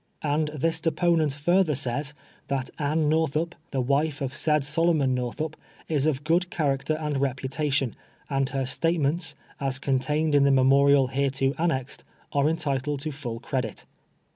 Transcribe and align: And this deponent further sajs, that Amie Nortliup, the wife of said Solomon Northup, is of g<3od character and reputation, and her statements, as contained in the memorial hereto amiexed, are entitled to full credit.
And 0.23 0.47
this 0.47 0.79
deponent 0.79 1.31
further 1.35 1.75
sajs, 1.75 2.13
that 2.47 2.71
Amie 2.79 3.05
Nortliup, 3.05 3.53
the 3.69 3.81
wife 3.81 4.19
of 4.19 4.33
said 4.35 4.65
Solomon 4.65 5.13
Northup, 5.13 5.55
is 5.87 6.07
of 6.07 6.23
g<3od 6.23 6.49
character 6.49 6.93
and 6.95 7.21
reputation, 7.21 7.95
and 8.27 8.49
her 8.49 8.65
statements, 8.65 9.35
as 9.59 9.77
contained 9.77 10.33
in 10.33 10.43
the 10.43 10.49
memorial 10.49 11.09
hereto 11.09 11.53
amiexed, 11.53 11.99
are 12.33 12.49
entitled 12.49 12.99
to 13.01 13.11
full 13.11 13.39
credit. 13.41 13.85